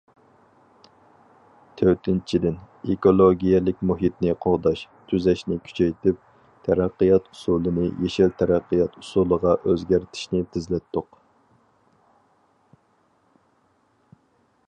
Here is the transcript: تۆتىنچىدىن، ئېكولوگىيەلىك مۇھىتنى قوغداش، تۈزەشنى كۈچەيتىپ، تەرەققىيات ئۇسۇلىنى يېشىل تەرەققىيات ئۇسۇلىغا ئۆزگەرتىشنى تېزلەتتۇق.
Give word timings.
تۆتىنچىدىن، 1.81 2.55
ئېكولوگىيەلىك 2.93 3.83
مۇھىتنى 3.89 4.33
قوغداش، 4.45 4.81
تۈزەشنى 5.11 5.59
كۈچەيتىپ، 5.67 6.25
تەرەققىيات 6.69 7.29
ئۇسۇلىنى 7.35 7.87
يېشىل 8.05 8.35
تەرەققىيات 8.41 8.99
ئۇسۇلىغا 9.03 9.55
ئۆزگەرتىشنى 9.61 10.43
تېزلەتتۇق. 10.55 11.21